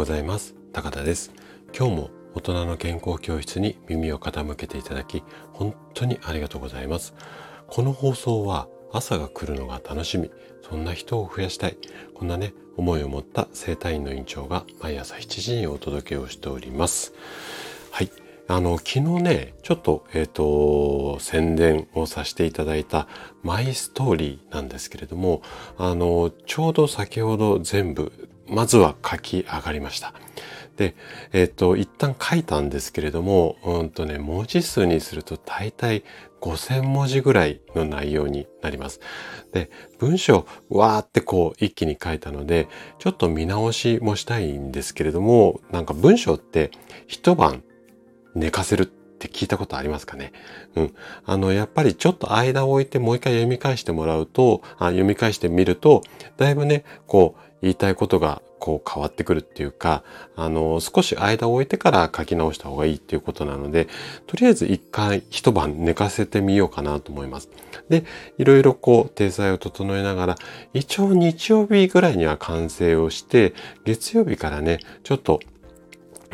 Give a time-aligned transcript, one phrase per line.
[0.00, 0.54] ございます。
[0.72, 1.30] 高田です。
[1.76, 5.22] 今日も大人の健康教室に耳を傾けていただき
[5.52, 7.12] 本当にありがとうございます。
[7.66, 10.30] この放送は朝が来るのが楽しみ
[10.62, 11.76] そんな人を増やしたい
[12.14, 17.12] こんなね思いを持った生体院の院長が毎朝7時にお届けをしております。
[17.90, 18.10] はい。
[18.48, 23.06] あの、昨日ね、ちょっと、えっ、ー、と、宣伝をさせていただいた
[23.44, 25.42] マイストーリーなんですけれども、
[25.76, 30.12] あの、ちょうど先ほど全部、まずは書き上がりました。
[30.76, 30.94] で、
[31.32, 36.04] えっ、ー、と、一旦書いたんですけれども、うんとね、文字数にすると大体
[36.40, 39.00] 5000文字ぐらいの内容になります。
[39.52, 42.68] で、文章、わーってこう一気に書いたので、
[42.98, 46.70] ちょっと見直しもしたいんですけれども、なんか文章って
[47.06, 47.62] 一晩
[48.34, 50.32] 寝かせるって聞いたことありますかね
[50.76, 50.94] うん。
[51.26, 56.02] あの、やっぱりちょっと間を置いてもう一回読み返してもらうと、あ読み返してみると、
[56.38, 60.04] だいぶね、こう、言いたいことがこう変わってくるっていうか、
[60.36, 63.88] あの、少し間を置いてから書き直した方がいいっていうことなので、
[64.26, 67.48] とりあえず一回一晩寝かせてみようかなと思います。
[67.88, 68.04] で、
[68.38, 70.36] いろいろこう、体裁を整えながら、
[70.74, 75.40] 一応日曜日ぐらいには完成をして、月曜日からね、ちょっと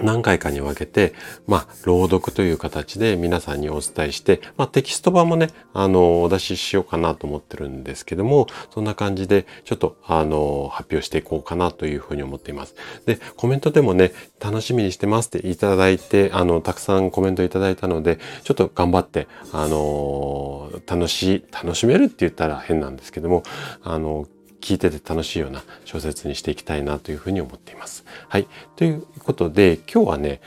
[0.03, 1.15] 何回かに分けて、
[1.47, 12.75] まあ、朗読という形で皆さんにお伝えして、まあ、テキスト版もね、あの、お出ししようかなと思ってるんですけども、そんな感じで、ちょっと、あの、発表していこうかなというふうに思っています。
[13.07, 23.43] で、コメントでもね、楽しみにしてますっていただいて、あの、たくさんコメントいただいたので、ちょっと頑張って、あの、楽しい、楽しめるって言ったら変なんですけども、
[23.83, 24.27] あの、
[24.67, 28.05] 聞いてて楽しいような小説にしていきたいなというふうに思っています。
[28.29, 28.49] はい。
[28.75, 30.41] ということで、今日はね、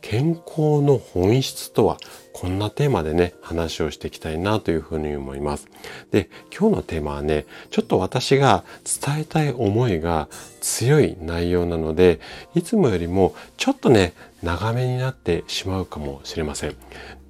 [0.00, 1.96] 健康の本質とは、
[2.32, 5.66] こんなテーマでね、話をしていきたいなというふうに思います。
[6.12, 10.28] で、今日のテーマはね、ちょっと私が伝えたい思いが
[10.60, 12.20] 強い内容なので、
[12.54, 14.12] いつもよりもちょっとね、
[14.44, 16.76] 長めになってしまうかもしれません。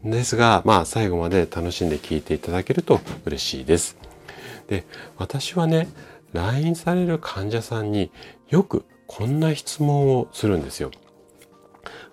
[0.05, 3.97] ですが、まあ最後まで楽しんで聞いていただけると嬉しいです。
[4.69, 4.85] で、
[5.17, 5.89] 私はね、
[6.35, 8.11] 来院される患者さんに
[8.49, 10.91] よくこんな質問をするんですよ。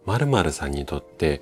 [0.05, 1.41] 〇〇さんにとって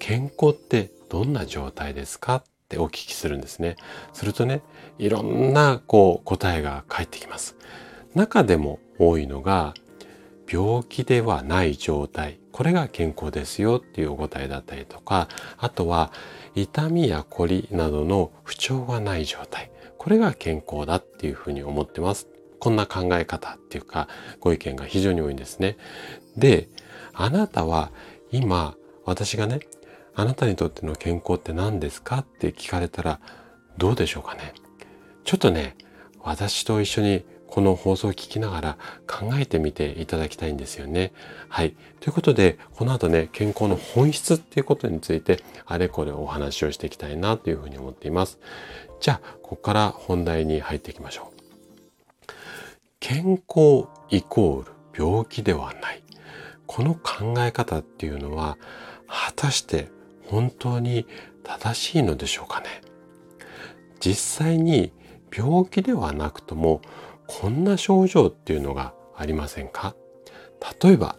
[0.00, 3.76] 健康ってどんな状態ですかってお聞きするんですね。
[4.12, 4.62] するとね、
[4.98, 7.56] いろんなこう答えが返ってきます。
[8.16, 9.74] 中でも多いのが
[10.50, 12.40] 病気ではない状態。
[12.50, 15.28] これが健康ですよっていうお答えだったりとか、
[15.58, 16.10] あとは
[16.56, 19.70] 痛みや凝りなどの不調がない状態。
[20.06, 22.28] これが健康だっていうふうに思ってます。
[22.60, 24.06] こんな考え方っていうか、
[24.38, 25.76] ご意見が非常に多いんですね。
[26.36, 26.68] で、
[27.12, 27.90] あなたは
[28.30, 29.58] 今、私がね、
[30.14, 33.18] あなたにとっての健康って何ですかって聞かれたら、
[33.78, 34.54] どうでしょうかね。
[35.24, 35.76] ちょっとね、
[36.22, 41.12] 私と一緒にこの放送を聞きながら考えてみていただきたいんですよね。
[41.48, 41.74] はい。
[42.00, 48.38] ということで、この後ね、健康の本質っていうことについて、あれこれお話をしていきたいなというふうに思っています。
[49.00, 51.36] じゃあ、ここから本題に入っていきましょう。
[53.00, 56.02] 健康イコール病気ではない。
[56.66, 58.58] この考え方っていうのは、
[59.06, 59.88] 果たして
[60.26, 61.06] 本当に
[61.44, 62.66] 正しいのでしょうかね。
[64.00, 64.92] 実際に
[65.34, 66.80] 病気ではなくとも、
[67.26, 69.94] こんな症状っていうのがありませんか？
[70.82, 71.16] 例えば、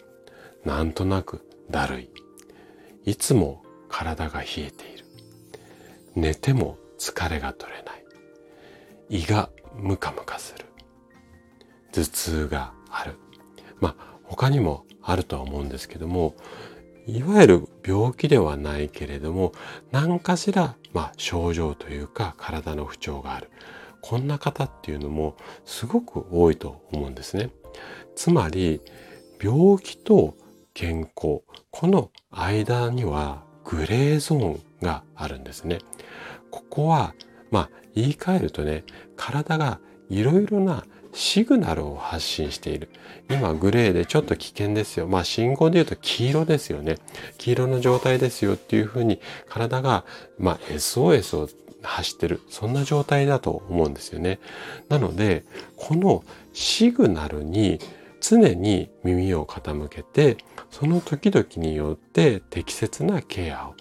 [0.66, 2.10] なんとなくだるい。
[3.06, 5.06] いつも体が冷えている。
[6.16, 8.04] 寝ても疲れが取れない。
[9.10, 10.66] 胃がムカムカする。
[11.92, 13.16] 頭痛がある。
[13.80, 16.36] まあ、他にもあるとは思うんですけども、
[17.06, 19.54] いわゆる病気ではないけれども、
[19.92, 23.50] 何かしら、まあ、症状というか体の不調がある。
[24.02, 25.36] こんな方っていうのも
[25.66, 27.50] すごく多いと思うんですね。
[28.16, 28.82] つまり、
[29.42, 30.36] 病気と
[30.74, 31.42] 健康、
[31.72, 35.80] この間にはグレーゾーンがあるんですね。
[36.52, 37.14] ここは、
[37.52, 38.84] まあ、言い換えるとね、
[39.16, 39.80] 体が
[40.10, 42.90] いろいろなシグナルを発信している。
[43.30, 45.08] 今グレーでちょっと危険ですよ。
[45.08, 46.98] まあ信号で言うと黄色ですよね。
[47.38, 50.06] 黄色の状態ですよっていうふうに体が、
[50.38, 51.50] まあ SOS を
[51.84, 52.42] 発してる。
[52.50, 54.40] そんな状態だと思うんですよね。
[54.90, 55.46] なので、
[55.76, 57.80] このシグナルに
[58.20, 60.38] 常に耳を傾けて、
[60.72, 63.76] その時々によって適切なケアを、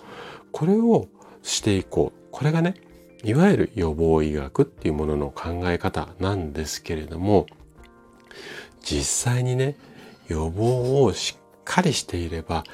[0.53, 1.09] これを
[1.43, 2.19] していこう。
[2.31, 2.75] これがね、
[3.25, 7.47] いわゆる予防医学っていうものの考え方なんですけれども、
[8.83, 9.77] 実際にね、
[10.29, 12.65] 予防をしっかりしていれば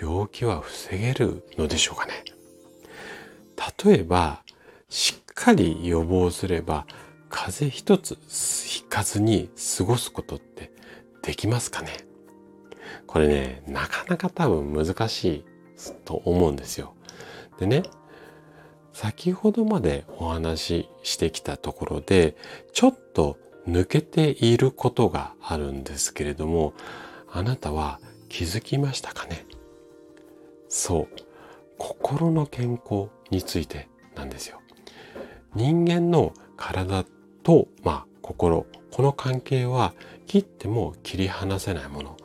[0.00, 2.24] 病気は防げるのでしょうかね。
[3.84, 4.42] 例えば、
[4.88, 6.86] しっかり予防すれば
[7.28, 8.16] 風邪一つ
[8.66, 10.72] ひかずに過ごすことって
[11.22, 11.92] できますかね？
[13.06, 15.44] これね、なかなか多分難しい
[16.04, 16.94] と思うんですよ。
[17.58, 17.82] でね、
[18.92, 22.36] 先ほどまでお話ししてきたところで、
[22.72, 23.38] ちょっと
[23.68, 26.74] 抜けていることがあるんですけれども、
[27.30, 29.44] あなたは気づきましたかね？
[30.68, 31.08] そう。
[31.76, 34.60] 心の健康についてなんですよ。
[35.56, 37.04] 人間の体
[37.42, 39.94] と、まあ、心、この関係は
[40.26, 42.16] 切っても切り離せないもの。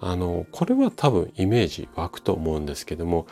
[0.00, 3.26] あの、これは多分イメージ湧くと思うんですけども、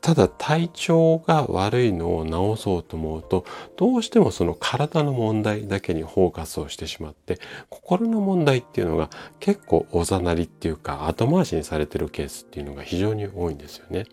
[0.00, 2.24] ただ体調が悪いのを
[2.56, 3.44] 治そうと思うと
[3.76, 7.38] どうしてもその体の問題だけにフォーカスをしてしまって
[7.68, 14.06] 心の問題っていうのが結構おざなりっていうか後回しにされてるケースっていうのが非常に多いんですよね。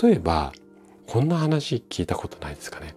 [0.00, 0.52] 例えば
[1.08, 2.94] こんな話聞いたことないですかね。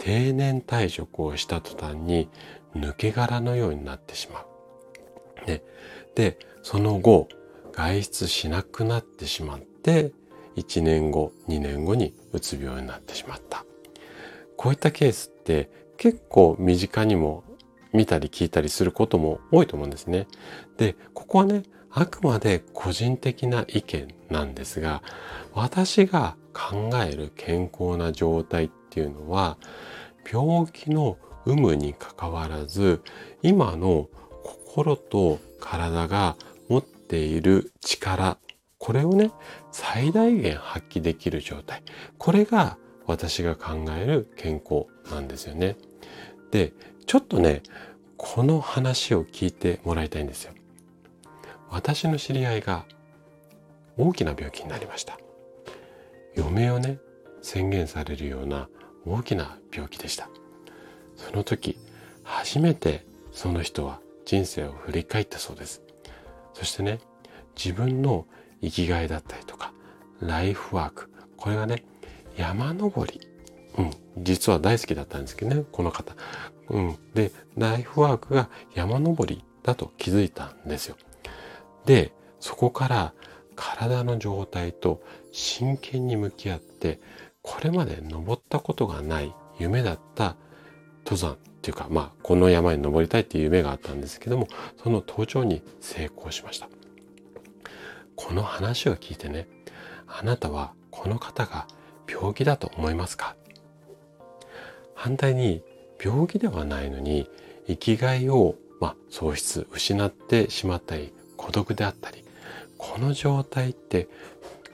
[0.00, 2.28] 定年退職をした途端に
[2.74, 5.46] 抜け殻のようになってしまう。
[5.46, 5.62] ね、
[6.14, 7.28] でその後
[7.72, 10.12] 外出しなくなってしまって
[10.56, 13.64] 1年後2年後にうつ病になってしまった。
[14.56, 17.44] こういったケースって結構身近にも
[17.92, 20.26] 見たり聞いたりすることも多いと思うんですね。
[20.78, 25.02] でここはねあくまで個人的な意見なんですが
[25.52, 29.56] 私が考える健康な状態っていうのは
[30.30, 31.16] 病気の
[31.46, 33.02] 有無にかかわらず
[33.40, 34.08] 今の
[34.42, 36.36] 心と体が
[36.68, 38.36] 持っている力
[38.78, 39.30] これをね
[39.70, 41.82] 最大限発揮できる状態。
[42.18, 45.76] これが私が考える健康なんですよね。
[46.50, 46.72] で
[47.06, 47.62] ちょっとね
[48.16, 50.52] この話を聞いてもらいたいんですよ。
[51.68, 52.86] 私の知り合いが
[53.96, 55.18] 大きな病気になりました。
[56.36, 56.98] 余命をね
[57.42, 58.68] 宣言されるような
[59.06, 60.28] 大きな病気でした。
[61.16, 61.78] その時
[62.22, 65.82] 初めてその人は人生を振り返ったそうです。
[66.54, 67.00] そしてね
[67.56, 68.26] 自分の
[68.62, 69.72] 生きがいだったりとか
[70.20, 71.84] ライフワークこれがね
[72.36, 73.20] 山登り、
[73.78, 76.14] うん、実は大好きだったんですけどねこの方、
[76.68, 80.96] うん、でライフワークが山登りだと気づいたんですよ。
[81.86, 83.14] でそこから
[83.56, 87.00] 体の状態と真剣に向き合って
[87.42, 90.34] これまで登っったことがない夢だった
[91.04, 94.48] 登山っていうかまあこの山に登りたいっていう夢があったんですけども
[94.82, 96.68] その登頂に成功しました。
[98.16, 99.46] この話を聞いてね
[100.08, 101.68] あなたはこの方が
[102.08, 103.36] 病気だと思いますか？
[104.94, 105.62] 反対に
[106.02, 107.30] 病気ではないのに
[107.68, 112.24] 生きがいを、まあ、喪失失ってしまったり孤独であったり
[112.76, 114.08] この状態って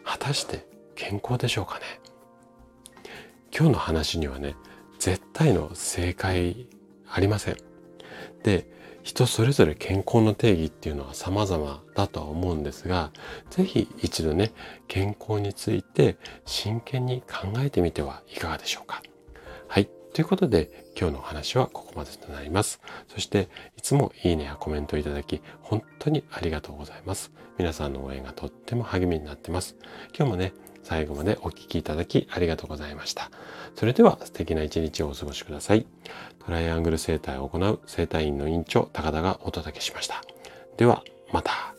[0.02, 1.84] 果たして健康でしょうかね？
[3.56, 4.55] 今日の話にはね
[4.99, 6.69] 絶対の正解
[7.08, 7.56] ありません
[8.43, 8.70] で
[9.06, 13.12] 人それぞれ健康の定義っていうのは様々だとは思うんですが、
[13.50, 14.50] ぜひ一度ね、
[14.88, 19.00] 健康について真剣に考えてみてはいかがでしょうか。
[19.69, 19.88] はい。
[20.12, 22.81] ということで、今日のお話はここまでとなります。
[23.06, 27.31] そして、いつもいいねやコメントいただき、本当にありがとうございます。
[27.58, 29.76] 皆さんの応援がとっても励みになってます。
[30.19, 30.53] 今日もね、
[30.87, 33.33] 最後までお聴きいただきありがとうございました。
[33.75, 35.85] それでは素敵な一日をお過ごしください。
[36.44, 40.22] トライアングル生態を行う生態院の院長高田がお届けしました。
[40.77, 41.75] ではまた。